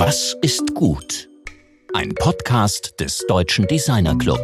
[0.00, 1.28] Was ist gut?
[1.92, 4.38] Ein Podcast des Deutschen Designer Club.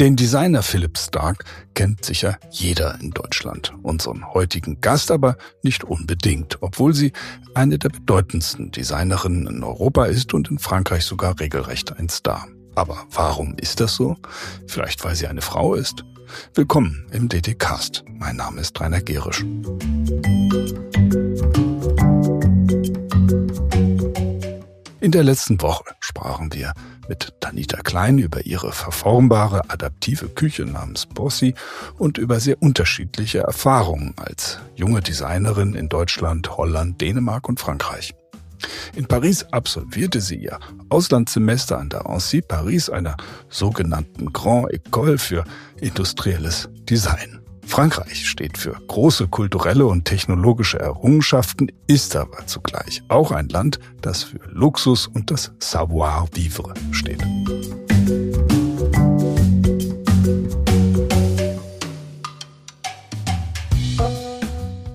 [0.00, 1.44] Den Designer Philipp Stark
[1.74, 3.74] kennt sicher jeder in Deutschland.
[3.82, 7.12] Unseren heutigen Gast aber nicht unbedingt, obwohl sie
[7.52, 12.48] eine der bedeutendsten Designerinnen in Europa ist und in Frankreich sogar regelrecht ein Star.
[12.74, 14.16] Aber warum ist das so?
[14.66, 16.02] Vielleicht weil sie eine Frau ist?
[16.54, 18.04] Willkommen im DD-Cast.
[18.08, 19.44] Mein Name ist Rainer Gerisch.
[25.02, 26.74] In der letzten Woche sprachen wir
[27.08, 31.54] mit Tanita Klein über ihre verformbare, adaptive Küche namens Bossi
[31.96, 38.14] und über sehr unterschiedliche Erfahrungen als junge Designerin in Deutschland, Holland, Dänemark und Frankreich.
[38.94, 40.58] In Paris absolvierte sie ihr
[40.90, 43.16] Auslandssemester an der Annecy Paris, einer
[43.48, 45.44] sogenannten Grand École für
[45.80, 47.39] industrielles Design.
[47.70, 54.24] Frankreich steht für große kulturelle und technologische Errungenschaften, ist aber zugleich auch ein Land, das
[54.24, 57.22] für Luxus und das Savoir-vivre steht.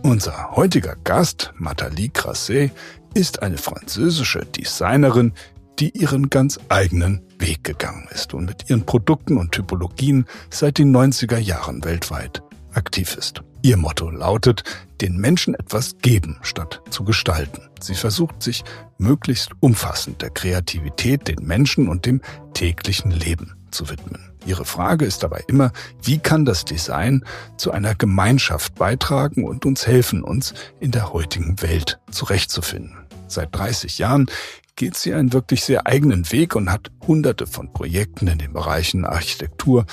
[0.04, 2.72] Unser heutiger Gast, Nathalie Grasset,
[3.14, 5.32] ist eine französische Designerin,
[5.80, 10.96] die ihren ganz eigenen Weg gegangen ist und mit ihren Produkten und Typologien seit den
[10.96, 12.45] 90er Jahren weltweit
[12.76, 13.42] aktiv ist.
[13.62, 14.64] Ihr Motto lautet,
[15.02, 17.70] den Menschen etwas geben, statt zu gestalten.
[17.82, 18.64] Sie versucht sich
[18.98, 22.22] möglichst umfassend der Kreativität, den Menschen und dem
[22.54, 24.32] täglichen Leben zu widmen.
[24.46, 25.72] Ihre Frage ist dabei immer,
[26.04, 27.26] wie kann das Design
[27.58, 32.96] zu einer Gemeinschaft beitragen und uns helfen, uns in der heutigen Welt zurechtzufinden.
[33.28, 34.28] Seit 30 Jahren
[34.76, 39.06] geht sie einen wirklich sehr eigenen Weg und hat hunderte von Projekten in den Bereichen
[39.06, 39.86] Architektur,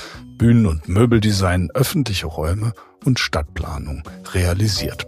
[0.43, 2.73] Bühnen- und Möbeldesign, öffentliche Räume
[3.05, 4.03] und Stadtplanung
[4.35, 5.07] realisiert.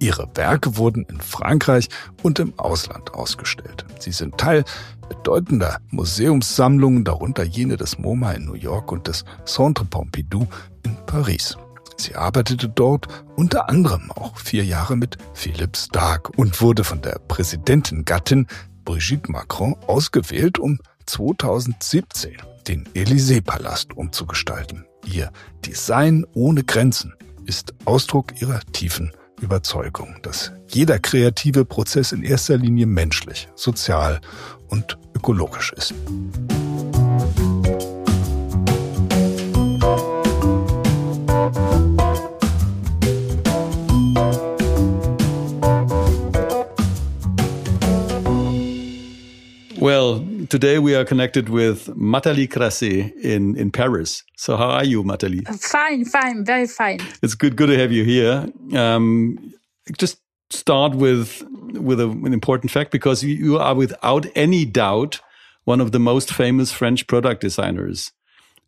[0.00, 1.86] Ihre Werke wurden in Frankreich
[2.24, 3.84] und im Ausland ausgestellt.
[4.00, 4.64] Sie sind Teil
[5.08, 10.48] bedeutender Museumssammlungen, darunter jene des MoMA in New York und des Centre Pompidou
[10.82, 11.56] in Paris.
[11.96, 17.18] Sie arbeitete dort unter anderem auch vier Jahre mit Philipp Stark und wurde von der
[17.26, 18.46] Präsidentin-Gattin
[18.86, 22.36] Brigitte Macron ausgewählt, um 2017
[22.66, 24.86] den Élysée-Palast umzugestalten.
[25.04, 25.30] Ihr
[25.66, 27.12] Design ohne Grenzen
[27.44, 34.20] ist Ausdruck ihrer tiefen Überzeugung, dass jeder kreative Prozess in erster Linie menschlich, sozial
[34.68, 35.92] und ökologisch ist.
[49.86, 54.24] Well, today we are connected with Matali Crasset in, in Paris.
[54.36, 55.46] So how are you, Matali?
[55.60, 56.98] Fine, fine, very fine.
[57.22, 58.48] It's good, good to have you here.
[58.74, 59.54] Um,
[59.96, 60.18] just
[60.50, 61.40] start with
[61.74, 65.20] with a, an important fact because you, you are without any doubt
[65.66, 68.10] one of the most famous French product designers.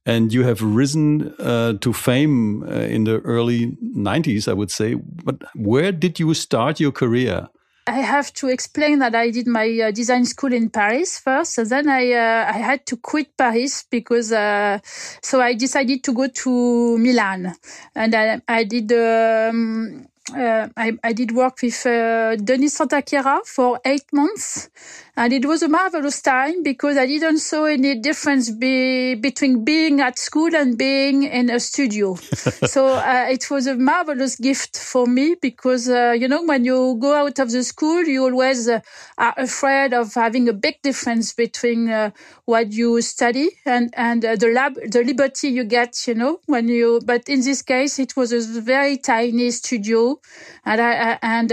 [0.06, 4.94] And you have risen uh, to fame uh, in the early 90s, I would say.
[4.94, 7.48] But where did you start your career?
[7.88, 11.56] I have to explain that I did my uh, design school in Paris first.
[11.56, 14.78] and then I uh, I had to quit Paris because uh,
[15.22, 17.54] so I decided to go to Milan,
[17.94, 18.92] and I I did.
[18.92, 20.06] Um,
[20.36, 24.68] uh, I, I did work with uh, Denis Santachiara for eight months,
[25.16, 30.00] and it was a marvelous time because I didn't saw any difference be, between being
[30.00, 32.14] at school and being in a studio.
[32.74, 36.96] so uh, it was a marvelous gift for me because uh, you know when you
[37.00, 38.80] go out of the school, you always uh,
[39.16, 42.10] are afraid of having a big difference between uh,
[42.44, 46.06] what you study and and uh, the lab, the liberty you get.
[46.06, 47.00] You know when you.
[47.04, 50.17] But in this case, it was a very tiny studio,
[50.64, 51.48] and I, and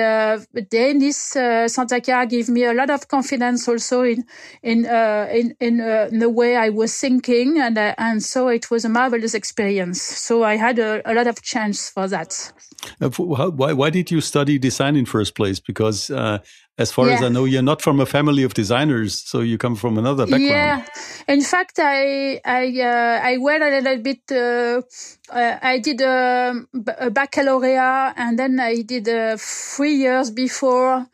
[0.70, 4.26] Denis Santachiara gave me a lot of confidence also in
[4.64, 8.48] in uh, in in, uh, in, the way I was thinking, and uh, and so
[8.48, 10.02] it was a marvelous experience.
[10.02, 12.52] So I had a, a lot of chance for that.
[13.02, 15.60] Uh, why why did you study design in first place?
[15.60, 16.40] Because uh,
[16.78, 17.16] as far yeah.
[17.16, 20.26] as I know, you're not from a family of designers, so you come from another
[20.26, 20.44] background.
[20.44, 20.86] Yeah,
[21.28, 24.22] in fact, I I uh, I went a little bit.
[24.32, 24.82] Uh,
[25.32, 26.66] uh, I did a,
[27.00, 31.08] a, baccalaureate, and then I did uh, three years before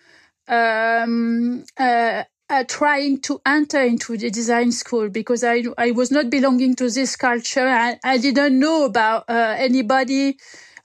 [0.47, 6.29] um, uh, uh, trying to enter into the design school because I I was not
[6.29, 7.67] belonging to this culture.
[7.67, 10.38] I, I didn't know about uh, anybody,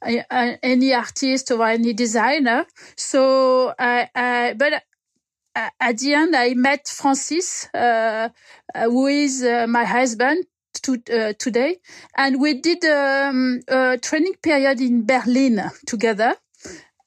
[0.02, 2.66] any artist or any designer.
[2.96, 4.82] So I, I but
[5.54, 8.28] uh, at the end I met Francis, uh,
[8.75, 10.46] who is my husband.
[10.82, 10.98] To,
[11.38, 11.78] today,
[12.16, 16.37] and we did um, a training period in Berlin together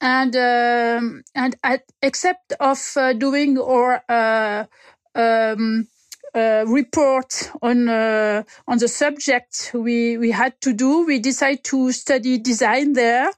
[0.01, 4.65] and um, and I, except of uh, doing or uh,
[5.15, 5.88] um,
[6.33, 11.05] uh, report on uh, on the subject we we had to do.
[11.05, 13.31] We decided to study design there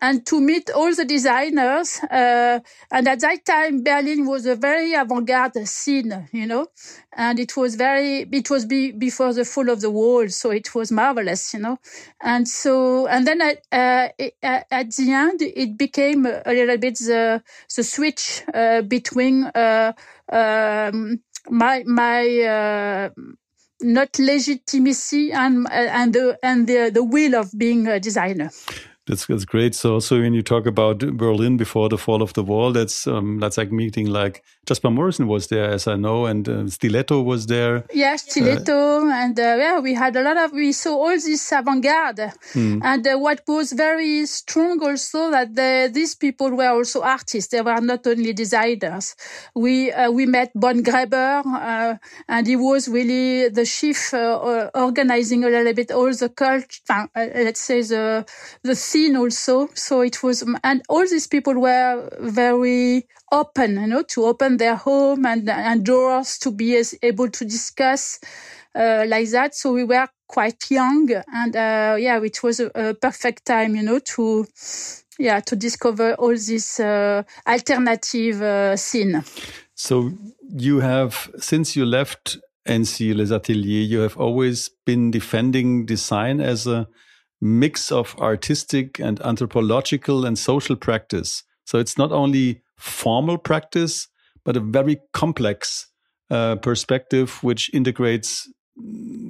[0.00, 1.98] and to meet all the designers.
[2.04, 2.60] Uh,
[2.90, 6.68] and at that time, Berlin was a very avant-garde scene, you know,
[7.16, 10.28] and it was very, it was be, before the fall of the wall.
[10.28, 11.78] So it was marvelous, you know.
[12.22, 14.08] And so, and then at, uh,
[14.42, 17.42] at the end, it became a little bit the,
[17.74, 19.92] the switch, uh, between, uh,
[20.30, 23.10] um, my, my, uh,
[23.80, 28.50] not legitimacy and and the and the the will of being a designer.
[29.08, 29.74] That's that's great.
[29.74, 33.40] So so when you talk about Berlin before the fall of the wall, that's um,
[33.40, 37.46] that's like meeting like Jasper Morrison was there, as I know, and uh, Stiletto was
[37.46, 37.84] there.
[37.90, 41.50] Yeah, Stiletto, uh, and uh, yeah, we had a lot of we saw all this
[41.52, 42.80] avant-garde, hmm.
[42.82, 47.50] and uh, what was very strong also that the, these people were also artists.
[47.50, 49.16] They were not only designers.
[49.54, 51.96] We uh, we met Bon Greber, uh,
[52.28, 56.80] and he was really the chief organizing a little bit all the cult.
[57.16, 58.26] let's say the
[58.62, 58.76] the
[59.16, 59.68] also.
[59.74, 64.76] So it was, and all these people were very open, you know, to open their
[64.76, 68.20] home and, and doors to be able to discuss
[68.74, 69.54] uh, like that.
[69.54, 73.82] So we were quite young, and uh, yeah, it was a, a, perfect time, you
[73.82, 74.46] know, to
[75.18, 79.24] yeah to discover all this uh, alternative uh, scene.
[79.74, 80.12] So
[80.48, 86.66] you have since you left ENSCI Les Ateliers, you have always been defending design as
[86.66, 86.86] a
[87.40, 91.44] mix of artistic and anthropological and social practice.
[91.64, 94.08] So it's not only formal practice,
[94.44, 95.88] but a very complex
[96.30, 98.50] uh, perspective which integrates,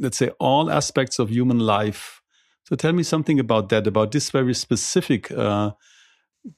[0.00, 2.20] let's say, all aspects of human life.
[2.64, 5.72] So tell me something about that, about this very specific uh,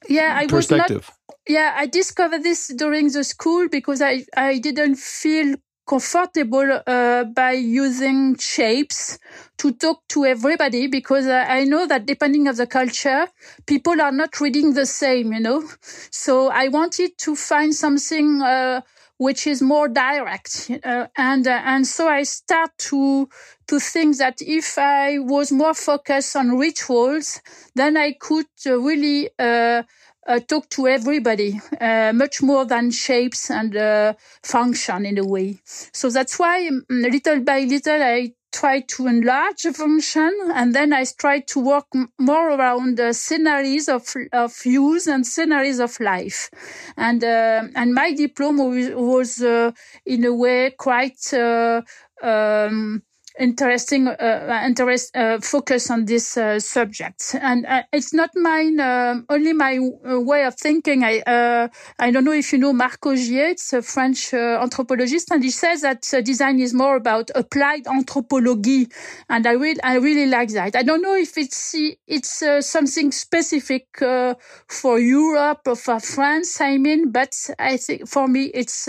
[0.07, 1.07] yeah, I perspective.
[1.07, 5.55] Was not, yeah, I discovered this during the school because I, I didn't feel
[5.91, 9.19] comfortable uh, by using shapes
[9.57, 13.27] to talk to everybody because uh, I know that depending of the culture,
[13.67, 15.63] people are not reading the same, you know.
[16.11, 18.81] So I wanted to find something uh,
[19.17, 23.29] which is more direct, uh, and uh, and so I start to
[23.67, 27.41] to think that if I was more focused on rituals,
[27.75, 29.29] then I could uh, really
[30.31, 34.13] uh, talk to everybody uh, much more than shapes and uh,
[34.43, 35.59] function in a way.
[35.65, 40.93] So that's why um, little by little I try to enlarge the function and then
[40.93, 41.85] I try to work
[42.19, 46.49] more around the scenarios of, of use and scenarios of life.
[46.97, 49.71] And, uh, and my diploma was, was uh,
[50.05, 51.81] in a way quite, uh,
[52.21, 53.03] um,
[53.41, 57.35] interesting uh, uh, interest uh, focus on this uh, subject.
[57.41, 61.03] And uh, it's not mine um, only my uh, way of thinking.
[61.03, 61.23] I
[61.99, 65.81] i don't know if you know Marc Augé it's a french anthropologist and he says
[65.81, 68.87] that design is more about applied anthropology.
[69.29, 70.75] And i really i really like that.
[70.75, 71.73] I don't know if it's
[72.07, 73.87] it's something specific
[74.67, 78.87] for europe or for france i mean but i think for me it's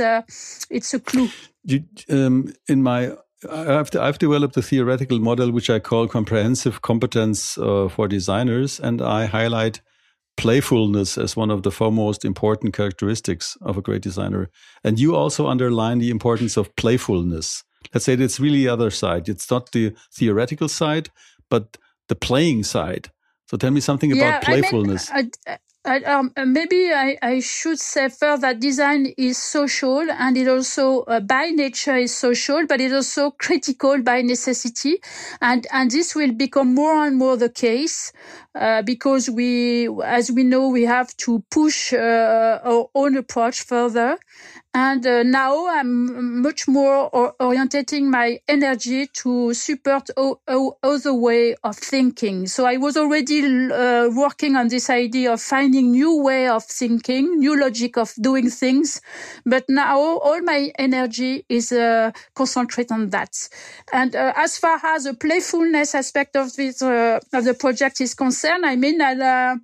[0.70, 1.28] it's a clue.
[1.64, 3.12] You, um, in my
[3.50, 9.00] I've, I've developed a theoretical model which I call comprehensive competence uh, for designers, and
[9.02, 9.80] I highlight
[10.37, 14.49] playfulness as one of the foremost important characteristics of a great designer.
[14.82, 17.64] And you also underline the importance of playfulness.
[17.92, 19.28] Let's say it's really the other side.
[19.28, 21.11] It's not the theoretical side,
[21.50, 21.76] but
[22.08, 23.11] the playing side.
[23.49, 25.11] So tell me something yeah, about playfulness.
[25.11, 30.46] I uh, um, maybe I, I, should say first that design is social and it
[30.46, 34.98] also uh, by nature is social, but it's also critical by necessity.
[35.40, 38.12] And, and this will become more and more the case,
[38.54, 44.18] uh, because we, as we know, we have to push uh, our own approach further.
[44.75, 52.47] And uh, now I'm much more orientating my energy to support other way of thinking.
[52.47, 57.38] So I was already uh, working on this idea of finding new way of thinking,
[57.38, 59.02] new logic of doing things.
[59.45, 63.37] But now all my energy is uh, concentrated on that.
[63.93, 68.14] And uh, as far as the playfulness aspect of this uh, of the project is
[68.14, 69.57] concerned, I mean, uh,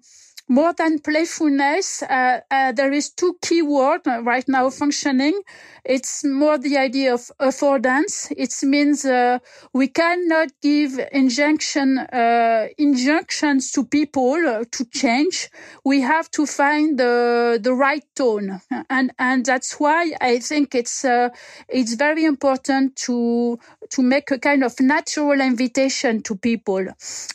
[0.48, 5.40] more than playfulness, uh, uh, there is two key words right now functioning.
[5.84, 8.30] It's more the idea of affordance.
[8.36, 9.38] It means uh,
[9.72, 15.50] we cannot give injunction uh, injunctions to people to change.
[15.84, 21.04] We have to find the the right tone, and and that's why I think it's
[21.04, 21.30] uh,
[21.68, 23.58] it's very important to
[23.90, 26.86] to make a kind of natural invitation to people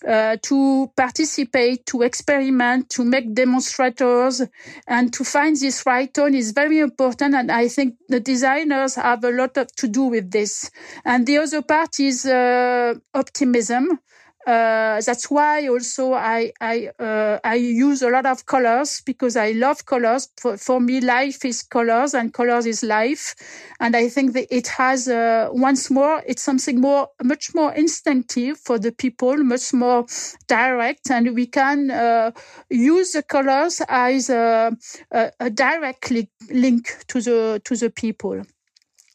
[0.07, 4.41] uh, to participate, to experiment, to to make demonstrators
[4.87, 7.35] and to find this right tone is very important.
[7.35, 10.71] And I think the designers have a lot of, to do with this.
[11.03, 13.99] And the other part is uh, optimism.
[14.45, 19.51] Uh, that's why also I I uh, I use a lot of colors because I
[19.51, 20.29] love colors.
[20.37, 23.35] For, for me, life is colors and colors is life,
[23.79, 28.57] and I think that it has uh, once more it's something more much more instinctive
[28.59, 30.05] for the people, much more
[30.47, 32.31] direct, and we can uh,
[32.69, 34.75] use the colors as a,
[35.11, 36.11] a, a direct
[36.51, 38.41] link to the to the people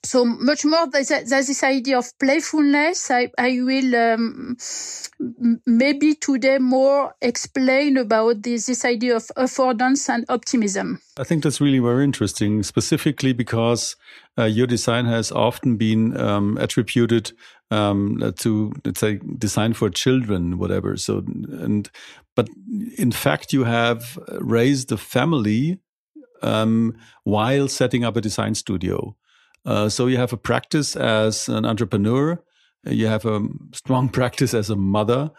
[0.05, 3.11] so much more there's, this idea of playfulness.
[3.11, 4.57] I, I will um,
[5.67, 11.01] maybe today more explain about this, this idea of affordance and optimism.
[11.19, 13.97] I think that's really very interesting specifically because
[14.39, 17.33] uh, your design has often been um, attributed
[17.71, 20.97] um, to let's say design for children whatever.
[20.97, 21.91] So and
[22.35, 22.49] but
[22.97, 25.81] in fact you have raised a family
[26.43, 29.17] um, while setting up a design studio
[29.65, 32.43] uh, so you have a practice as an entrepreneur,
[32.85, 35.31] you have a strong practice as a mother,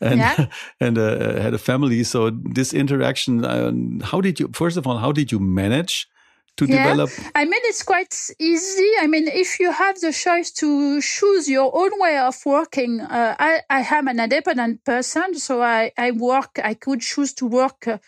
[0.00, 0.46] and yeah.
[0.80, 2.04] and uh, had a family.
[2.04, 3.72] So this interaction, uh,
[4.04, 4.50] how did you?
[4.52, 6.06] First of all, how did you manage
[6.56, 6.84] to yeah.
[6.84, 7.10] develop?
[7.34, 8.90] I mean, it's quite easy.
[9.00, 13.34] I mean, if you have the choice to choose your own way of working, uh,
[13.38, 17.88] I, I am an independent person, so I, I work, I could choose to work
[17.88, 17.98] uh,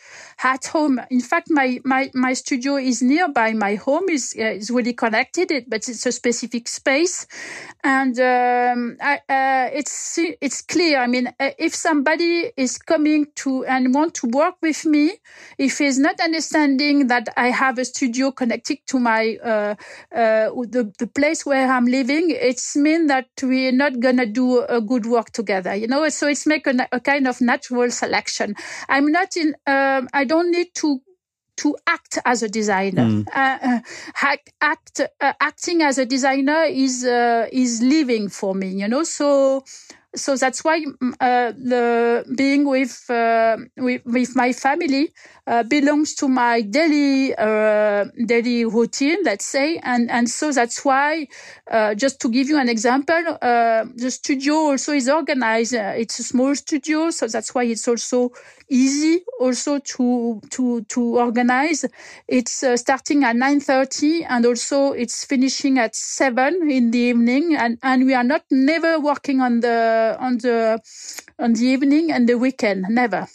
[0.43, 1.01] at home.
[1.11, 5.53] In fact, my, my, my studio is nearby my home, is, uh, is really connected,
[5.69, 7.27] but it's a specific space.
[7.83, 11.01] And um, I, uh, it's, it's clear.
[11.01, 15.19] I mean, uh, if somebody is coming to and want to work with me,
[15.59, 19.75] if he's not understanding that I have a studio connected to my uh,
[20.15, 24.81] uh, the, the place where I'm living, it's mean that we're not gonna do a
[24.81, 25.75] good work together.
[25.75, 28.55] You know, so it's make a, a kind of natural selection.
[28.89, 29.55] I'm not in.
[29.67, 31.01] Um, I don't need to
[31.57, 33.05] to act as a designer.
[33.05, 33.27] Mm.
[33.35, 38.89] Uh, uh, act uh, acting as a designer is uh, is living for me, you
[38.89, 39.03] know.
[39.03, 39.65] So
[40.17, 45.13] so that's why mm, uh, the being with, uh, with with my family
[45.47, 51.27] uh, belongs to my daily uh, daily routine, let's say, and and so that's why.
[51.71, 55.75] Uh, just to give you an example, uh, the studio also is organized.
[55.75, 58.31] it's a small studio, so that's why it's also
[58.69, 61.85] easy also to to to organize.
[62.29, 67.79] It's starting at nine thirty, and also it's finishing at seven in the evening, and
[67.83, 70.79] and we are not never working on the on the
[71.39, 72.87] on the evening and the weekend.
[72.89, 73.27] Never.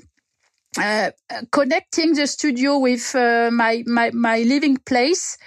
[0.80, 1.12] Uh,
[1.52, 5.38] connecting the studio with uh, my, my my living place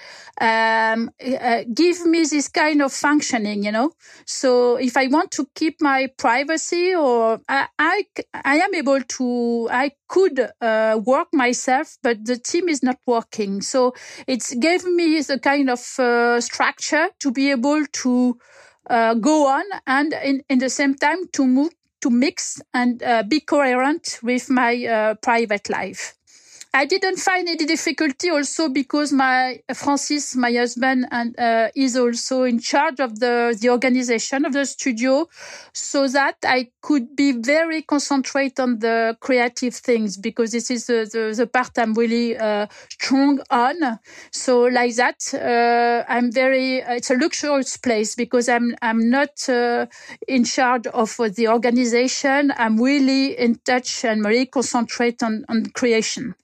[0.40, 3.92] um, uh, give me this kind of functioning, you know.
[4.26, 9.68] So if I want to keep my privacy, or I I, I am able to,
[9.70, 13.62] I could uh, work myself, but the team is not working.
[13.62, 13.94] So
[14.26, 18.38] it's gave me the kind of uh, structure to be able to
[18.90, 21.72] uh, go on and in, in the same time to move
[22.02, 26.14] to mix and uh, be coherent with my uh, private life.
[26.76, 32.42] I didn't find any difficulty also because my Francis, my husband, and uh, is also
[32.42, 35.28] in charge of the the organization of the studio,
[35.72, 41.08] so that I could be very concentrate on the creative things because this is the
[41.12, 44.00] the, the part I'm really uh, strong on.
[44.32, 46.78] So like that, uh, I'm very.
[46.78, 49.86] It's a luxurious place because I'm I'm not uh,
[50.26, 52.52] in charge of the organization.
[52.56, 56.34] I'm really in touch and really concentrate on on creation.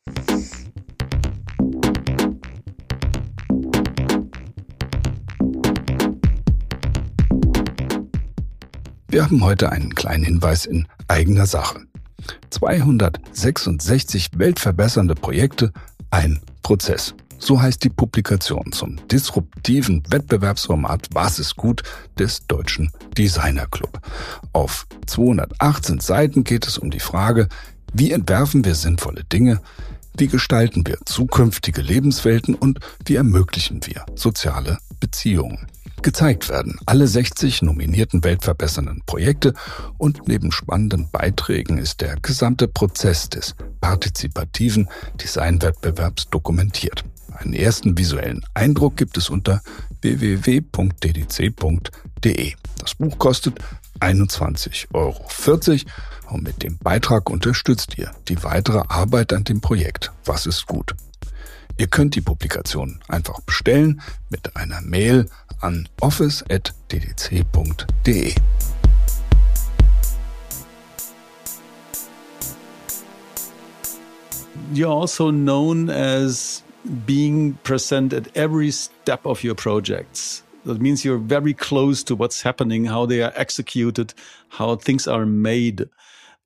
[9.10, 11.80] Wir haben heute einen kleinen Hinweis in eigener Sache.
[12.50, 15.72] 266 weltverbessernde Projekte,
[16.10, 17.16] ein Prozess.
[17.36, 21.82] So heißt die Publikation zum disruptiven Wettbewerbsformat Was ist gut
[22.20, 23.98] des Deutschen Designer Club.
[24.52, 27.48] Auf 218 Seiten geht es um die Frage,
[27.92, 29.60] wie entwerfen wir sinnvolle Dinge,
[30.16, 35.66] wie gestalten wir zukünftige Lebenswelten und wie ermöglichen wir soziale Beziehungen.
[36.02, 39.52] Gezeigt werden alle 60 nominierten weltverbessernden Projekte
[39.98, 44.88] und neben spannenden Beiträgen ist der gesamte Prozess des partizipativen
[45.22, 47.04] Designwettbewerbs dokumentiert.
[47.36, 49.60] Einen ersten visuellen Eindruck gibt es unter
[50.00, 50.62] www.ddc.de.
[52.78, 53.58] Das Buch kostet
[54.00, 55.24] 21,40 Euro
[56.30, 60.12] und mit dem Beitrag unterstützt ihr die weitere Arbeit an dem Projekt.
[60.24, 60.94] Was ist gut?
[61.80, 65.30] Ihr könnt die Publikation einfach bestellen mit einer Mail
[65.62, 68.34] an office.ddc.de.
[74.74, 76.62] you're also known as
[77.06, 80.44] being present at every step of your projects.
[80.66, 84.12] That means you're very close to what's happening, how they are executed,
[84.50, 85.88] how things are made.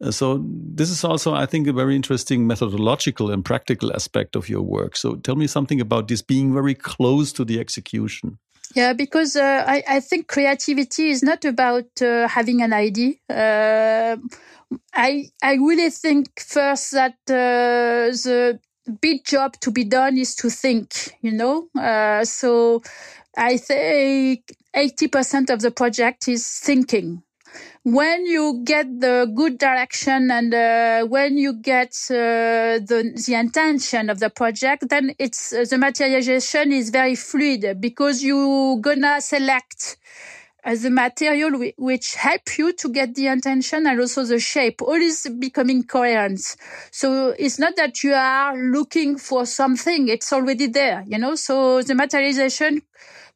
[0.03, 4.49] Uh, so this is also, I think, a very interesting methodological and practical aspect of
[4.49, 4.97] your work.
[4.97, 8.39] So tell me something about this being very close to the execution.
[8.75, 13.15] Yeah, because uh, I, I, think creativity is not about uh, having an idea.
[13.31, 14.17] Uh,
[14.93, 18.59] I I really think first that uh, the
[19.01, 21.15] big job to be done is to think.
[21.21, 22.83] You know, uh, so
[23.37, 27.23] I think eighty percent of the project is thinking
[27.83, 34.11] when you get the good direction and uh, when you get uh, the the intention
[34.11, 39.97] of the project, then it's uh, the materialization is very fluid because you gonna select
[40.65, 44.81] uh, the material which help you to get the intention and also the shape.
[44.83, 46.41] All is becoming coherent.
[46.91, 51.05] So it's not that you are looking for something; it's already there.
[51.07, 51.35] You know.
[51.35, 52.83] So the materialization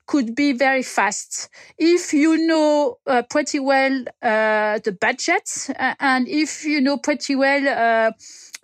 [0.09, 1.51] could be very fast.
[1.79, 5.49] If you know uh, pretty well uh, the budget
[5.79, 8.11] uh, and if you know pretty well uh,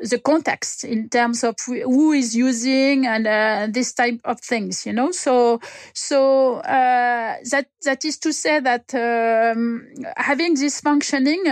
[0.00, 4.92] the context in terms of who is using and uh, this type of things you
[4.92, 5.12] know?
[5.12, 5.60] So
[5.92, 9.86] so uh, that that is to say that um,
[10.16, 11.44] having this functioning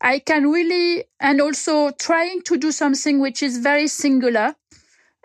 [0.00, 4.54] i can really and also trying to do something which is very singular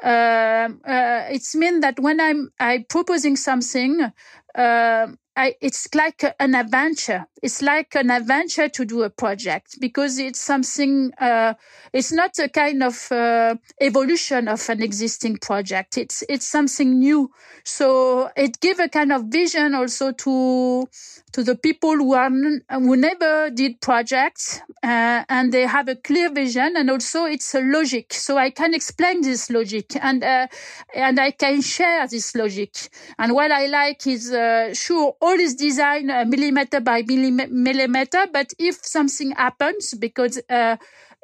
[0.03, 4.11] uh, uh, it's mean that when I'm I proposing something,
[4.55, 5.07] uh,
[5.39, 7.25] I, it's like an adventure.
[7.41, 11.13] It's like an adventure to do a project because it's something.
[11.17, 11.53] Uh,
[11.93, 15.97] it's not a kind of uh, evolution of an existing project.
[15.97, 17.31] It's it's something new.
[17.63, 20.89] So it gives a kind of vision also to
[21.31, 26.29] to the people who are who never did projects uh, and they have a clear
[26.31, 28.13] vision and also it's a logic.
[28.13, 30.47] So I can explain this logic and uh,
[30.93, 32.89] and I can share this logic.
[33.17, 38.53] And what I like is uh, sure all is designed uh, millimeter by millimeter, but
[38.59, 40.77] if something happens, because uh,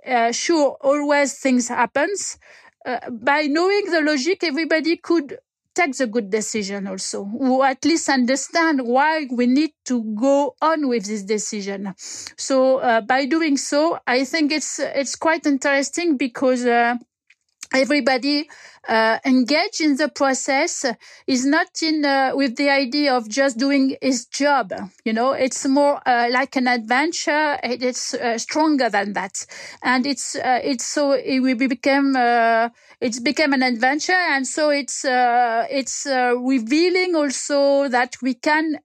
[0.07, 2.37] uh, sure, always things happens,
[2.85, 5.37] uh, by knowing the logic, everybody could
[5.73, 10.87] take the good decision also, or at least understand why we need to go on
[10.87, 11.93] with this decision.
[12.37, 16.95] So uh, by doing so, I think it's it's quite interesting because uh,
[17.73, 18.49] everybody
[18.87, 20.85] uh, engaged in the process
[21.27, 25.31] is not in uh, with the idea of just doing his job you know?
[25.33, 27.57] It's more uh, like an adventure.
[27.63, 29.45] It's uh, stronger than that.
[29.83, 32.69] And it's uh, it's so it will become uh,
[33.01, 34.13] it's become an adventure.
[34.13, 38.79] And so it's it's revealing also that we can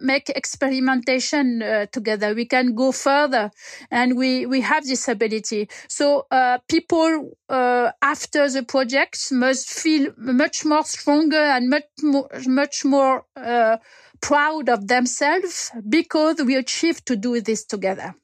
[0.00, 2.34] make experimentation together.
[2.34, 3.50] We can go further.
[3.90, 5.68] And we we have this ability.
[5.88, 6.26] So
[6.68, 13.76] people after the project must feel much more stronger and much more, much more uh,
[14.20, 18.14] proud of themselves because we achieved to do this together.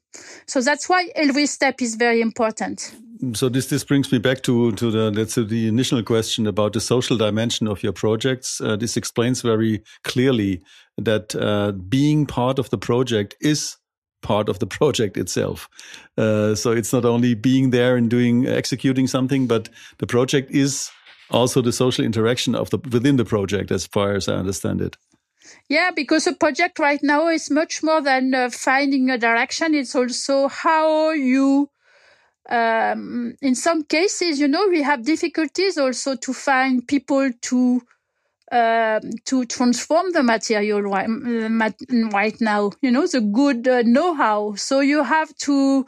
[0.46, 2.94] So that's why every step is very important.
[3.33, 6.81] So this this brings me back to to the let's the initial question about the
[6.81, 8.61] social dimension of your projects.
[8.61, 10.62] Uh, this explains very clearly
[10.98, 13.77] that uh, being part of the project is
[14.22, 15.68] part of the project itself.
[16.18, 20.90] Uh, so it's not only being there and doing executing something, but the project is
[21.35, 24.97] also the social interaction of the within the project, as far as I understand it.
[25.68, 29.75] Yeah, because a project right now is much more than uh, finding a direction.
[29.75, 31.70] It's also how you,
[32.49, 37.83] um, in some cases, you know, we have difficulties also to find people to
[38.53, 41.09] uh, to transform the material right,
[42.12, 42.70] right now.
[42.83, 44.55] You know, the good uh, know-how.
[44.55, 45.87] So you have to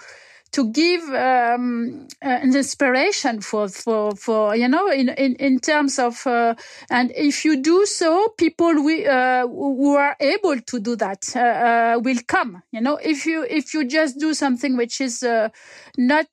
[0.53, 5.99] to give um, uh, an inspiration for for for you know in in, in terms
[5.99, 6.55] of uh,
[6.91, 11.41] and if you do so people we uh, who are able to do that uh,
[11.41, 12.97] uh, will come you know.
[12.97, 15.49] If you if you just do something which is uh,
[15.99, 16.29] not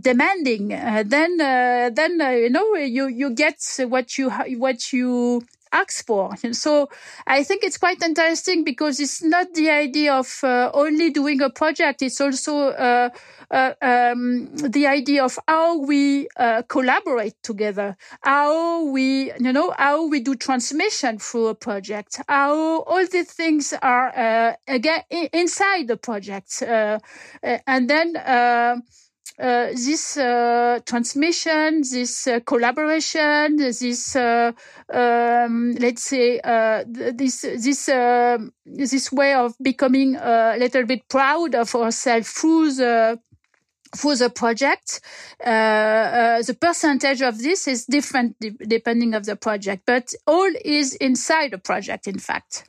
[0.00, 3.56] demanding then then you know you you get
[3.88, 5.42] what you what you
[5.82, 6.30] ask for.
[6.52, 6.88] So
[7.26, 11.50] I think it's quite interesting because it's not the idea of uh, only doing a
[11.50, 12.02] project.
[12.02, 13.10] It's also uh,
[13.50, 20.06] uh, um, the idea of how we uh, collaborate together, how we, you know, how
[20.06, 25.96] we do transmission through a project, how all these things are uh, again inside the
[25.96, 26.98] project, uh,
[27.66, 28.16] and then
[29.38, 34.52] uh, this uh, transmission, this uh, collaboration, this uh,
[34.92, 37.86] um, let's say uh, this this
[38.64, 43.18] this way of becoming a little bit proud of ourselves through the
[43.94, 45.00] for the project.
[45.44, 50.50] Uh, uh, the percentage of this is different de- depending of the project, but all
[50.64, 52.68] is inside the project, in fact.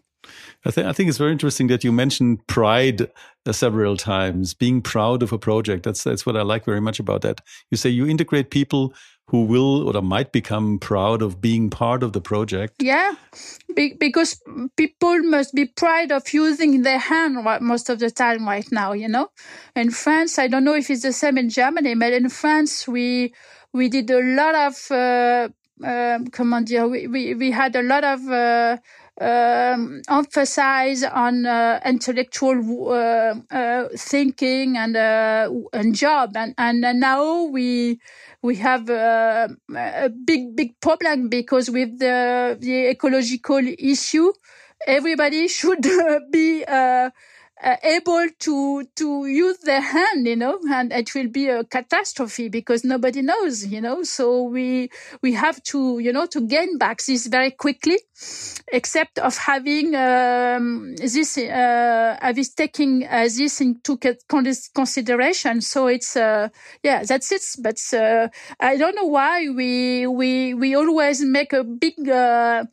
[0.66, 3.10] I, th- I think it's very interesting that you mentioned pride
[3.46, 5.84] uh, several times, being proud of a project.
[5.84, 7.42] That's that's what I like very much about that.
[7.72, 8.94] You say you integrate people
[9.30, 12.76] who will or might become proud of being part of the project.
[12.82, 13.16] Yeah,
[13.76, 14.42] Be- because
[14.78, 18.94] people must be proud of using their hand most of the time right now.
[18.94, 19.30] You know,
[19.76, 23.34] in France, I don't know if it's the same in Germany, but in France, we
[23.74, 24.92] we did a lot of.
[24.92, 25.50] Uh,
[25.84, 28.78] uh, comment dire, we, we, we had a lot of uh,
[29.20, 36.36] um, emphasize on uh, intellectual uh, uh, thinking and uh, and job.
[36.36, 38.00] And and now we
[38.42, 44.32] we have a, a big big problem because with the the ecological issue
[44.86, 45.86] everybody should
[46.32, 46.64] be
[47.64, 52.50] uh, able to to use their hand, you know, and it will be a catastrophe
[52.50, 54.04] because nobody knows, you know.
[54.04, 54.90] So we
[55.22, 57.98] we have to, you know, to gain back this very quickly,
[58.72, 63.98] except of having um, this uh, of taking uh, this into
[64.76, 65.62] consideration.
[65.62, 66.50] So it's uh,
[66.84, 67.42] yeah, that's it.
[67.60, 68.28] But uh,
[68.60, 72.66] I don't know why we we we always make a big uh,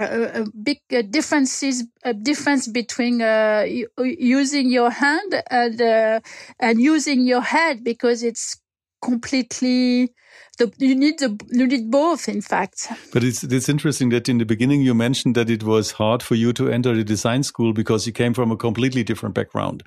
[0.00, 3.66] a, a big uh, differences a difference between uh,
[3.98, 6.20] using your hand and uh,
[6.60, 8.60] and using your head because it's
[9.02, 10.10] completely
[10.58, 12.88] the, you need the you need both in fact.
[13.12, 16.34] But it's it's interesting that in the beginning you mentioned that it was hard for
[16.34, 19.82] you to enter the design school because you came from a completely different background.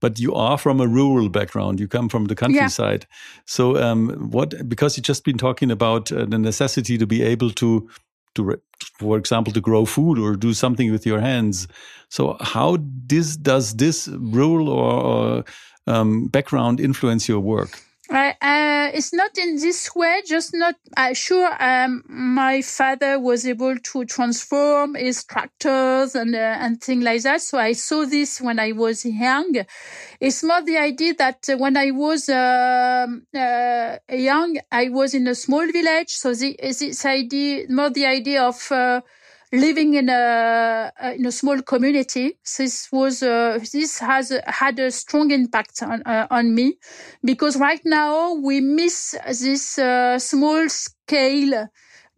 [0.00, 1.80] But you are from a rural background.
[1.80, 3.06] You come from the countryside.
[3.08, 3.42] Yeah.
[3.46, 7.50] so um, what because you've just been talking about uh, the necessity to be able
[7.50, 7.88] to
[8.34, 8.60] to
[8.98, 11.68] for example to grow food or do something with your hands.
[12.08, 15.44] So how this does this rule or, or
[15.86, 17.80] um, background influence your work
[18.16, 21.50] uh, it's not in this way, just not uh, sure.
[21.58, 27.40] Um, my father was able to transform his tractors and uh, and things like that.
[27.40, 29.54] So I saw this when I was young.
[30.20, 35.34] It's more the idea that when I was um, uh, young, I was in a
[35.34, 36.10] small village.
[36.10, 39.00] So the, this idea, more the idea of uh,
[39.52, 42.38] living in a in a small community.
[42.58, 46.78] This was uh, this has had a strong impact on uh, on me
[47.24, 51.68] because right now we miss this uh, small scale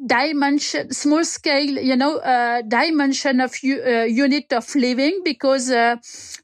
[0.05, 5.97] dimension, small scale, you know, uh, dimension of uh, unit of living because uh,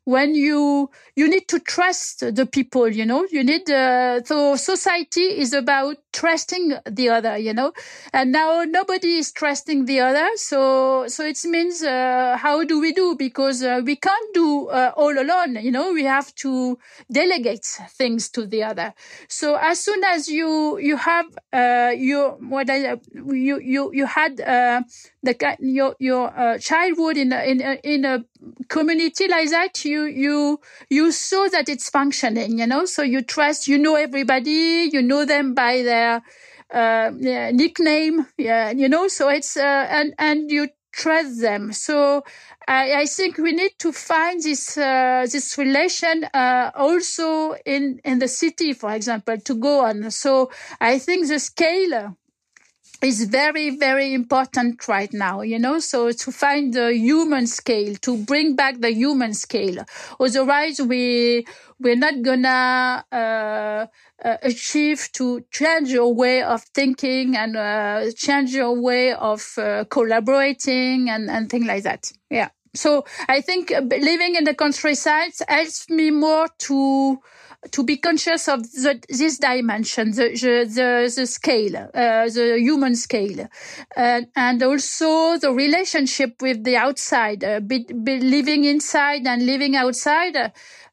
[0.05, 5.23] when you you need to trust the people, you know, you need uh, so society
[5.41, 7.73] is about trusting the other, you know,
[8.13, 12.93] and now nobody is trusting the other, so so it means uh, how do we
[12.93, 13.17] do?
[13.17, 16.79] Because uh, we can't do all alone, you know, we have to
[17.11, 18.95] delegate things to the other.
[19.29, 21.27] So as soon as you you have
[21.99, 24.83] your what I you you you had uh,
[25.23, 28.25] the your your uh, childhood in a, in a, in a
[28.69, 32.85] community like that you you you saw that it's functioning you know?
[32.87, 36.23] So you trust you know everybody you know them by their
[36.73, 37.11] uh,
[37.53, 39.09] nickname yeah you know?
[39.09, 41.73] So it's uh, and and you trust them.
[41.73, 42.25] So
[42.67, 48.19] I, I think we need to find this uh, this relation uh, also in in
[48.19, 50.11] the city, for example, to go on.
[50.11, 52.17] So I think the scale
[53.03, 58.17] is very, very important right now, you know, so to find the human scale, to
[58.25, 59.85] bring back the human scale.
[60.19, 61.47] Otherwise, we,
[61.79, 63.87] we're not gonna, uh,
[64.23, 69.85] uh, achieve to change your way of thinking and, uh, change your way of, uh,
[69.91, 72.13] collaborating and, and things like that.
[72.29, 72.51] Yeah.
[72.75, 77.19] So I think living in the countryside helps me more to,
[77.71, 83.49] to be conscious of the, this dimension, the, the, the scale, uh, the human scale,
[83.97, 89.77] uh, and also the relationship with the outside, uh, be, be living inside and living
[89.77, 90.37] outside.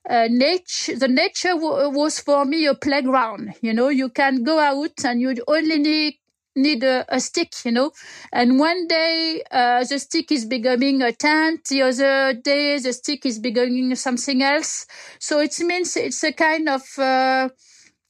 [0.09, 3.53] Uh, nature, the nature was for me a playground.
[3.61, 6.15] You know, you can go out and you only need
[6.57, 7.91] need a, a, stick, you know.
[8.33, 13.25] And one day uh, the stick is becoming a tent, the other day the stick
[13.25, 14.85] is becoming something else.
[15.19, 17.49] So it means it's a kind of uh,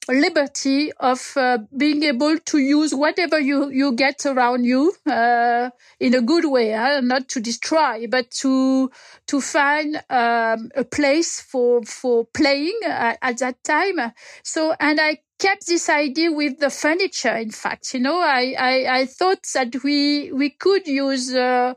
[0.08, 6.14] liberty of uh, being able to use whatever you, you get around you uh, in
[6.14, 7.00] a good way, huh?
[7.02, 8.90] not to destroy, but to
[9.26, 14.12] to find um, a place for for playing uh, at that time.
[14.42, 17.36] So and I kept this idea with the furniture.
[17.36, 21.34] In fact, you know, I I, I thought that we we could use.
[21.34, 21.74] Uh,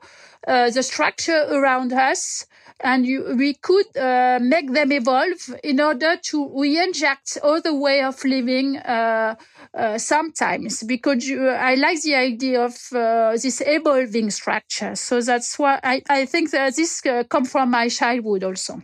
[0.48, 2.46] uh, the structure around us
[2.84, 8.24] and you, we could uh, make them evolve in order to re-inject other way of
[8.24, 9.36] living uh,
[9.74, 14.96] uh, sometimes because you, I like the idea of uh, this evolving structure.
[14.96, 18.82] So that's why I, I think that this uh, come from my childhood also.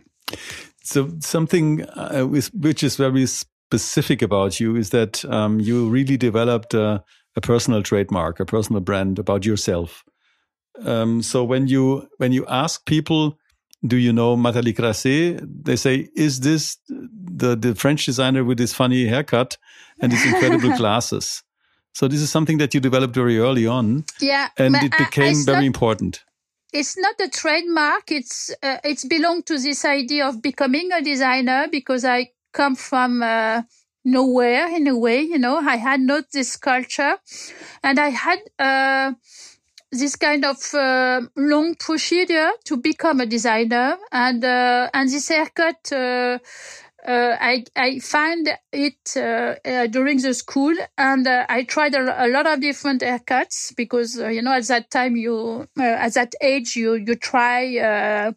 [0.82, 3.26] So something uh, which is very
[3.68, 7.04] specific about you is that um, you really developed a,
[7.36, 10.04] a, personal trademark, a personal brand about yourself.
[10.84, 13.38] Um, so when you when you ask people
[13.86, 15.40] do you know Matali Crasset?
[15.64, 19.56] They say, is this the, the French designer with his funny haircut
[20.00, 21.44] and his incredible glasses?
[21.94, 24.04] So this is something that you developed very early on.
[24.20, 24.48] Yeah.
[24.56, 26.24] And it became I, I very important.
[26.72, 28.10] It's not a trademark.
[28.10, 33.22] It's, uh, it's belonged to this idea of becoming a designer because I come from,
[33.22, 33.62] uh,
[34.04, 37.14] nowhere in a way, you know, I had not this culture.
[37.82, 39.08] And I had, uh,
[39.90, 43.96] this kind of uh, long procedure to become a designer.
[44.12, 46.38] And uh, and this haircut uh,
[47.10, 52.28] I I find it uh, uh, during the school, and uh, I tried a, a,
[52.28, 56.34] lot of different haircuts because uh, you know at that time you uh, at that
[56.42, 58.32] age you you try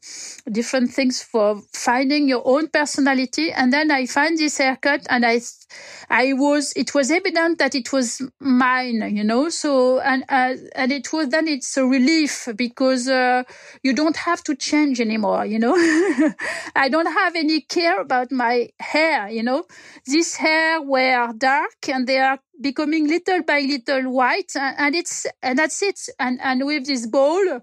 [0.49, 5.41] different things for finding your own personality, and then I find this haircut, and I
[6.10, 9.49] I was it was evident that it was mine, you know.
[9.49, 13.43] So and and it was then it's a relief because uh,
[13.84, 15.75] you don't have to change anymore, you know.
[16.75, 19.65] I don't have any care about my hair, you know.
[20.05, 25.57] This hair were dark and they are becoming little by little white and it's, and
[25.57, 25.99] that's it.
[26.19, 27.62] And, and with this bowl,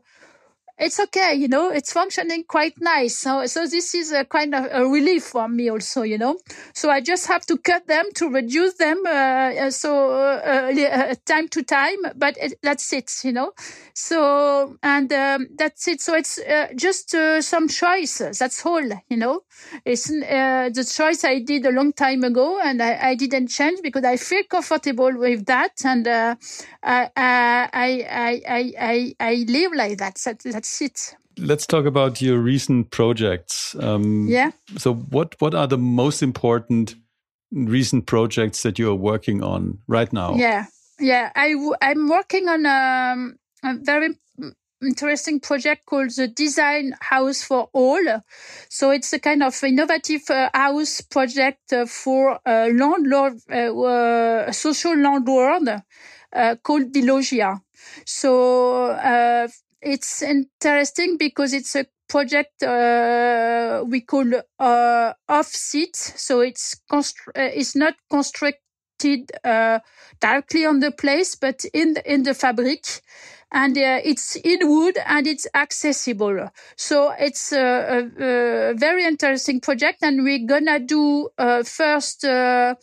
[0.79, 3.19] it's okay, you know, it's functioning quite nice.
[3.19, 6.39] So, so this is a kind of a relief for me also, you know.
[6.73, 11.15] So I just have to cut them to reduce them, uh, uh so uh, uh,
[11.27, 13.53] time to time, but it, that's it, you know.
[13.95, 16.01] So and um, that's it.
[16.01, 17.11] So it's uh, just
[17.41, 18.39] some choices.
[18.39, 19.43] That's all, you know.
[19.85, 24.05] It's the choice I did a long time ago, and I, I didn't change because
[24.05, 26.37] I feel comfortable with that, and I,
[26.83, 30.15] I, I, I, I, I live like that.
[30.45, 31.17] that that's it.
[31.39, 33.77] Let's talk about your recent projects.
[33.79, 34.51] Um, yeah.
[34.77, 36.95] So, what what are the most important
[37.53, 40.35] recent projects that you are working on right now?
[40.35, 40.67] Yeah,
[40.99, 41.31] yeah.
[41.37, 43.33] I w- I'm working on a,
[43.65, 44.17] a very
[44.83, 48.23] interesting project called the Design House for All.
[48.69, 54.53] So it's a kind of innovative uh, house project uh, for a landlord, uh, uh
[54.53, 55.69] social landlord
[56.33, 57.61] uh, called Delogia.
[58.05, 59.49] So uh,
[59.83, 64.27] it's interesting because it's a project uh, we call
[64.59, 69.79] uh, off-site, so it's constr- uh, it's not constructed uh,
[70.21, 73.03] directly on the place, but in the, in the fabric,
[73.53, 76.51] and uh, it's in wood and it's accessible.
[76.77, 82.77] So it's a, a, a very interesting project, and we're gonna do uh, first um,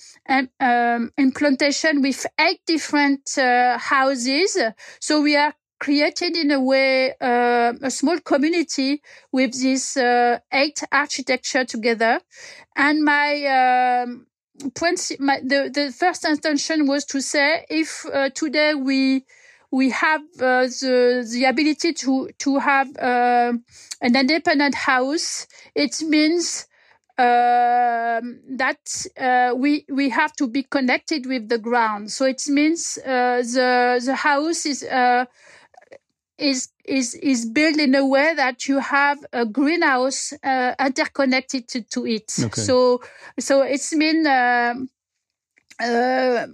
[0.60, 4.58] um, implantation with eight different houses.
[5.00, 10.84] So we are created in a way uh, a small community with these uh, eight
[10.92, 12.20] architecture together
[12.76, 14.28] and my um,
[15.20, 19.26] my, the, the first intention was to say if uh, today we
[19.72, 23.54] we have uh, the the ability to to have uh,
[24.02, 26.68] an independent house it means
[27.18, 32.12] um, that uh, we we have to be connected with the ground.
[32.12, 35.26] So it means uh, the the house is uh,
[36.38, 41.82] is is is built in a way that you have a greenhouse uh, interconnected to,
[41.82, 42.32] to it.
[42.40, 42.62] Okay.
[42.62, 43.02] So
[43.40, 44.28] so it's mean.
[44.28, 44.90] Um,
[45.80, 46.48] uh,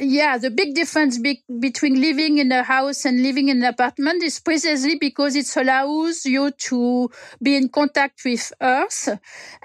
[0.00, 4.22] yeah, the big difference be- between living in a house and living in an apartment
[4.22, 7.10] is precisely because it allows you to
[7.42, 9.08] be in contact with earth.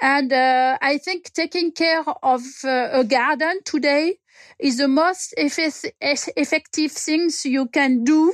[0.02, 4.18] And uh, I think taking care of uh, a garden today
[4.60, 8.34] is the most effective things you can do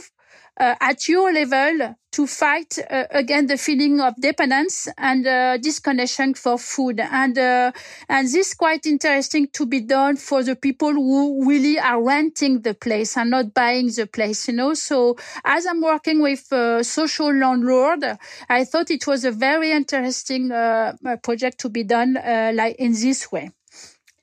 [0.60, 6.34] uh, at your level to fight uh, against the feeling of dependence and uh, disconnection
[6.34, 7.00] for food.
[7.00, 7.72] And, uh,
[8.08, 12.62] and this is quite interesting to be done for the people who really are renting
[12.62, 14.74] the place and not buying the place, you know.
[14.74, 18.04] So as I'm working with a social landlord,
[18.50, 20.93] I thought it was a very interesting uh,
[21.24, 23.52] project to be done uh, like in this way.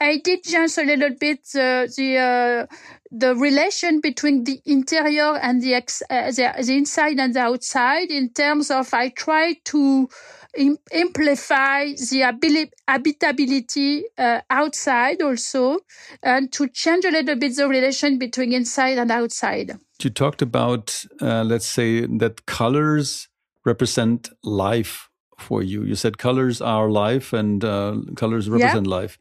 [0.01, 2.75] I did change a little bit uh, the uh,
[3.11, 8.11] the relation between the interior and the, ex- uh, the, the inside and the outside
[8.11, 10.09] in terms of I try to
[10.57, 15.79] Im- amplify the ability, habitability uh, outside also
[16.23, 19.79] and to change a little bit the relation between inside and outside.
[20.03, 23.29] You talked about, uh, let's say, that colors
[23.65, 25.83] represent life for you.
[25.83, 28.97] You said colors are life and uh, colors represent yeah.
[28.97, 29.19] life.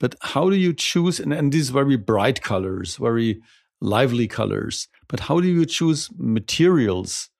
[0.00, 1.20] But how do you choose?
[1.20, 3.40] And, and these very bright colors, very
[3.80, 4.88] lively colors.
[5.08, 7.30] But how do you choose materials?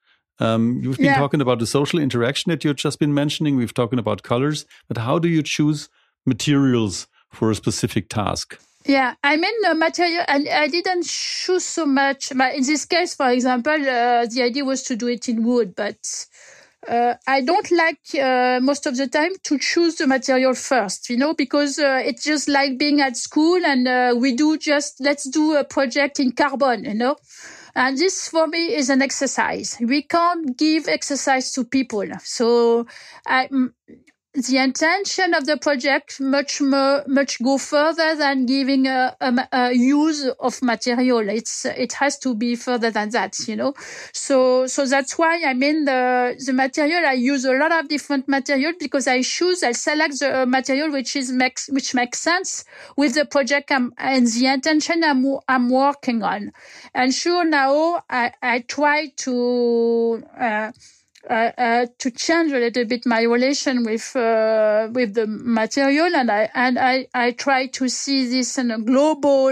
[0.40, 1.18] Um, you've been yeah.
[1.18, 3.56] talking about the social interaction that you've just been mentioning.
[3.56, 5.88] We've talking about colors, but how do you choose
[6.26, 8.58] materials for a specific task?
[8.86, 12.30] Yeah, I mean the material, and I didn't choose so much.
[12.30, 15.98] In this case, for example, uh, the idea was to do it in wood, but
[16.86, 21.16] uh, I don't like uh, most of the time to choose the material first, you
[21.16, 25.28] know, because uh, it's just like being at school and uh, we do just let's
[25.28, 27.16] do a project in carbon, you know.
[27.74, 29.76] And this for me is an exercise.
[29.80, 32.06] We can't give exercise to people.
[32.22, 32.86] So
[33.26, 33.48] I,
[34.34, 39.72] the intention of the project much more, much go further than giving a, a, a,
[39.72, 41.28] use of material.
[41.28, 43.74] It's it has to be further than that, you know.
[44.12, 48.28] So so that's why I mean the the material I use a lot of different
[48.28, 52.64] material because I choose I select the material which is makes which makes sense
[52.96, 56.52] with the project I'm, and the intention I'm I'm working on.
[56.94, 60.22] And sure now I I try to.
[60.38, 60.72] Uh,
[61.28, 66.30] uh, uh, to change a little bit my relation with uh, with the material, and
[66.30, 69.50] I and I I try to see this in a global.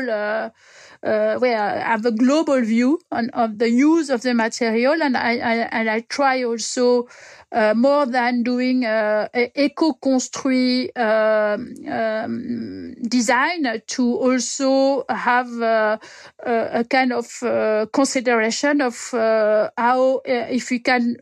[1.07, 5.16] Uh, where I have a global view on, of the use of the material, and
[5.16, 7.07] I, I and I try also
[7.53, 15.97] uh, more than doing uh, eco-construit um, um, design to also have uh,
[16.45, 21.16] a kind of uh, consideration of uh, how if we can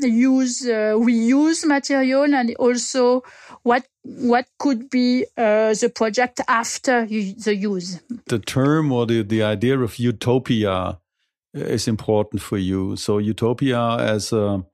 [0.00, 3.22] use reuse material and also
[3.62, 8.00] what what could be uh, the project after the use.
[8.26, 10.98] The term or the, the idea of utopia
[11.52, 12.96] is important for you.
[12.96, 14.64] So utopia as a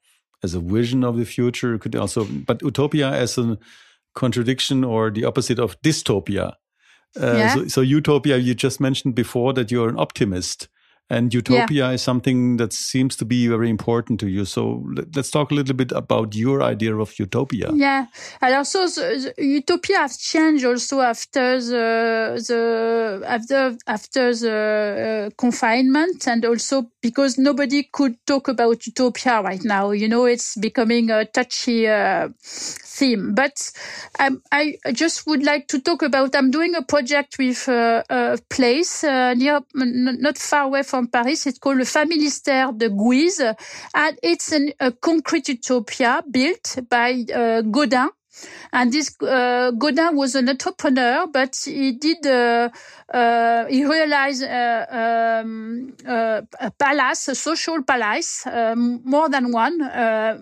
[0.42, 3.58] as a vision of the future could also, but utopia as a
[4.14, 6.54] contradiction or the opposite of dystopia.
[7.20, 7.54] Uh, yeah.
[7.54, 10.68] so, so utopia, you just mentioned before that you're an optimist.
[11.12, 11.90] And utopia yeah.
[11.90, 14.46] is something that seems to be very important to you.
[14.46, 14.82] So
[15.14, 17.70] let's talk a little bit about your idea of utopia.
[17.74, 18.06] Yeah,
[18.40, 25.30] and also the, the utopia has changed also after the the after after the uh,
[25.36, 29.90] confinement, and also because nobody could talk about utopia right now.
[29.90, 33.34] You know, it's becoming a touchy uh, theme.
[33.34, 33.70] But
[34.18, 36.34] um, I just would like to talk about.
[36.34, 41.46] I'm doing a project with uh, a place uh, near, not far away from Paris.
[41.46, 43.54] It's called the Familistère de Guise,
[43.94, 48.08] and it's a concrete utopia built by uh, Gaudin.
[48.72, 52.70] And this uh, Gaudin was an entrepreneur, but he did uh,
[53.12, 58.46] uh, he realized uh, um, uh, a palace, a social palace,
[59.04, 60.38] more than one, uh,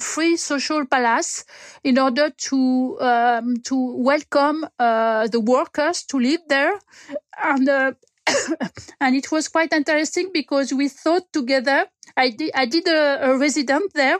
[0.00, 1.44] free social palace,
[1.84, 6.74] in order to um, to welcome the workers to live there,
[7.44, 7.94] and
[9.00, 11.86] and it was quite interesting because we thought together.
[12.16, 14.18] I did I did a, a resident there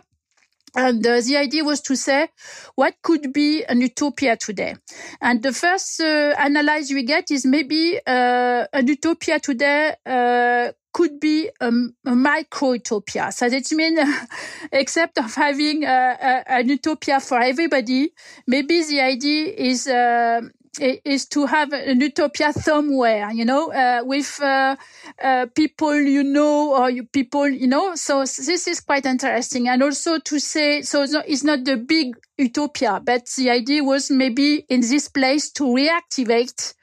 [0.76, 2.28] and uh, the idea was to say,
[2.74, 4.76] what could be an utopia today?
[5.20, 11.20] And the first uh, analysis we get is maybe uh, an utopia today uh, could
[11.20, 11.72] be a,
[12.06, 13.30] a micro utopia.
[13.32, 13.98] So that means,
[14.72, 18.12] except of having uh, an utopia for everybody,
[18.46, 20.40] maybe the idea is uh,
[20.80, 24.76] is to have an utopia somewhere, you know, uh, with uh,
[25.22, 27.94] uh, people you know or you people, you know.
[27.94, 33.00] So this is quite interesting, and also to say, so it's not the big utopia,
[33.04, 36.74] but the idea was maybe in this place to reactivate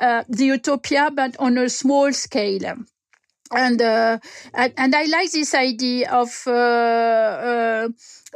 [0.00, 2.84] uh, the utopia, but on a small scale
[3.52, 4.18] and uh,
[4.54, 7.88] and I like this idea of uh, uh,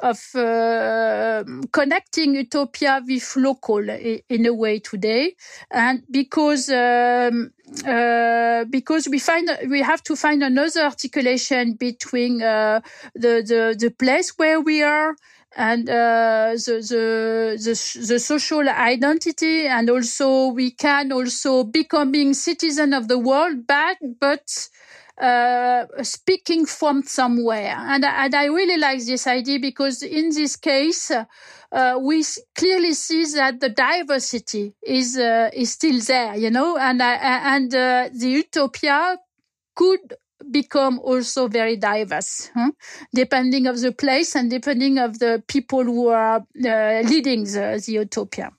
[0.03, 5.35] of uh, connecting utopia with local in a way today,
[5.71, 7.53] and because um,
[7.87, 12.81] uh, because we find we have to find another articulation between uh,
[13.15, 15.17] the, the the place where we are
[15.57, 22.93] and uh, the, the, the the social identity, and also we can also becoming citizen
[22.93, 24.69] of the world, but but
[25.21, 27.75] uh, speaking from somewhere.
[27.77, 32.25] And, and I really like this idea because in this case, uh, we
[32.57, 38.09] clearly see that the diversity is uh, is still there, you know, and and uh,
[38.13, 39.19] the utopia
[39.75, 40.15] could
[40.51, 42.71] become also very diverse, huh?
[43.15, 47.93] depending of the place and depending of the people who are uh, leading the, the
[47.93, 48.51] utopia.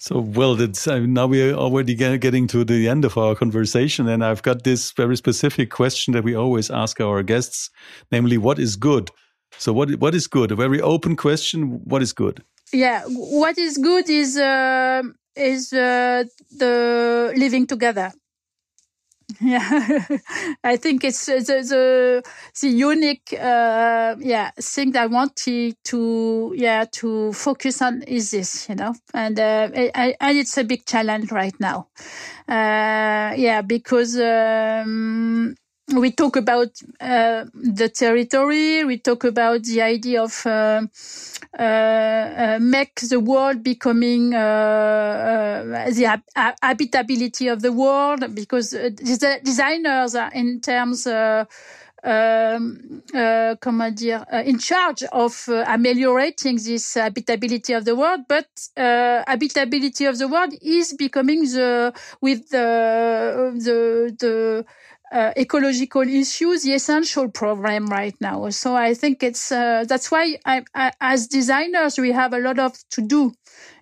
[0.00, 4.06] So, well, that's, uh, now we are already getting to the end of our conversation,
[4.06, 7.70] and I've got this very specific question that we always ask our guests,
[8.12, 9.10] namely, what is good?
[9.58, 10.52] So, what what is good?
[10.52, 11.80] A very open question.
[11.84, 12.44] What is good?
[12.72, 15.02] Yeah, what is good is uh,
[15.34, 16.24] is uh,
[16.56, 18.12] the living together.
[19.40, 19.60] Yeah,
[20.64, 22.22] I think it's the the,
[22.60, 28.68] the unique uh, yeah thing that I wanted to yeah to focus on is this
[28.68, 31.88] you know and uh, and it's a big challenge right now.
[32.48, 34.18] Uh, yeah, because.
[34.18, 35.54] Um,
[35.94, 38.84] we talk about uh, the territory.
[38.84, 40.82] We talk about the idea of uh,
[41.58, 46.22] uh, uh make the world becoming uh, uh, the
[46.62, 51.06] habitability of the world, because designers are in terms.
[52.04, 53.02] Um,
[53.60, 60.28] comment dire, in charge of ameliorating this habitability of the world, but habitability of the
[60.28, 64.64] world is becoming the with the the the
[65.12, 68.48] uh, ecological issues the essential problem right now.
[68.50, 72.58] So I think it's uh, that's why I, I, as designers we have a lot
[72.58, 73.32] of to do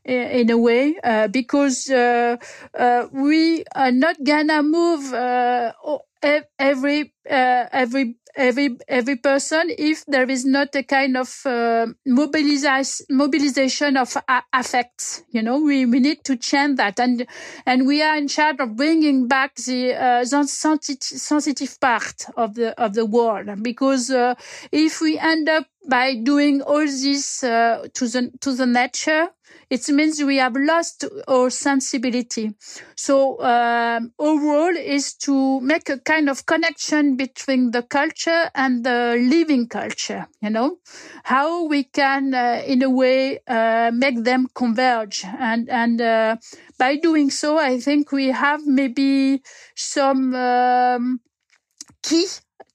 [0.05, 2.37] in a way uh, because uh,
[2.79, 5.73] uh, we are not gonna move uh,
[6.59, 13.97] every every every every person if there is not a kind of uh, mobilization mobilization
[13.97, 14.17] of
[14.53, 15.61] affects you know?
[15.61, 16.99] We, we need to change that.
[17.01, 17.27] And
[17.65, 22.79] and we are in charge of bringing back the uh, sensitive, sensitive part of the
[22.81, 24.35] of the world because uh,
[24.73, 29.29] if we end up by doing all this uh, to the to the nature
[29.69, 32.53] it means we have lost our sensibility.
[32.97, 38.85] So um, our role is to make a kind of connection between the culture and
[38.85, 40.29] the living culture.
[40.41, 40.79] You know
[41.25, 46.37] how we can, uh, in a way, uh, make them converge, and and uh,
[46.79, 49.43] by doing so, I think we have maybe
[49.75, 51.21] some um,
[52.03, 52.27] key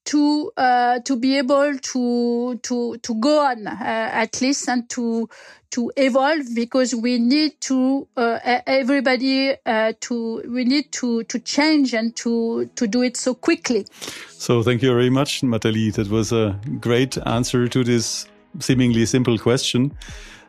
[0.06, 5.30] to uh, to be able to to to go on uh, at least and to
[5.72, 11.94] to evolve because we need to uh, everybody uh, to we need to to change
[11.94, 13.86] and to to do it so quickly.
[14.30, 15.94] So thank you very much, Matali.
[15.94, 18.28] That was a great answer to this
[18.60, 19.96] seemingly simple question.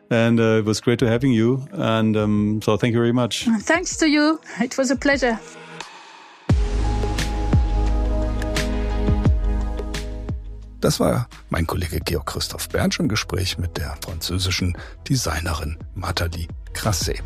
[0.09, 1.65] And uh, it was great to having you.
[1.71, 3.45] And um, so thank you very much.
[3.61, 4.41] Thanks to you.
[4.59, 5.39] It was a pleasure.
[10.83, 14.77] Das war mein Kollege Georg Christoph Bernsch im Gespräch mit der französischen
[15.07, 17.23] Designerin Nathalie Crasset.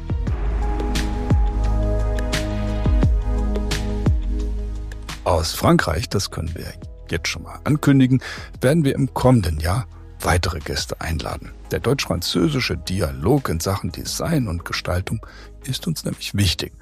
[5.23, 6.71] Aus Frankreich, das können wir
[7.09, 8.21] jetzt schon mal ankündigen,
[8.61, 9.87] werden wir im kommenden Jahr
[10.19, 11.51] weitere Gäste einladen.
[11.71, 15.25] Der deutsch-französische Dialog in Sachen Design und Gestaltung
[15.63, 16.73] ist uns nämlich wichtig.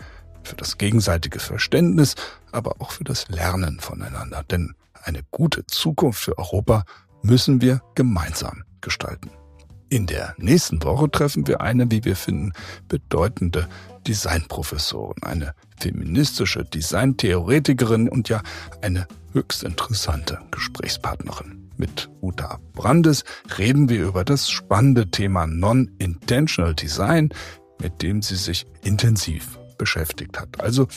[0.43, 2.15] Für das gegenseitige Verständnis,
[2.51, 4.43] aber auch für das Lernen voneinander.
[4.43, 4.76] Denn
[5.06, 6.84] eine gute Zukunft für Europa
[7.22, 9.30] müssen wir gemeinsam gestalten.
[9.89, 12.53] In der nächsten Woche treffen wir eine, wie wir finden,
[12.88, 13.68] bedeutende
[14.08, 18.41] Designprofessorin, eine feministische Designtheoretikerin und ja
[18.82, 21.70] eine höchst interessante Gesprächspartnerin.
[21.78, 23.24] Mit Uta Brandes
[23.58, 27.30] reden wir über das spannende Thema Non-Intentional Design,
[27.82, 30.62] mit dem sie sich intensiv beschäftigt hat.
[30.62, 30.88] Also,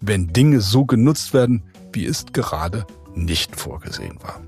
[0.00, 4.40] wenn Dinge so genutzt werden, wie es gerade nicht vorgesehen war.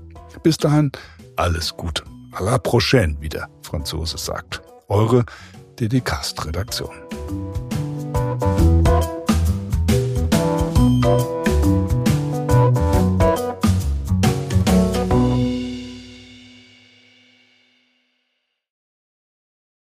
[0.43, 0.91] Bis dahin
[1.35, 2.03] alles Gute.
[2.31, 4.61] A la prochaine, wie der Franzose sagt.
[4.87, 5.25] Eure
[5.79, 6.91] DDCast-Redaktion.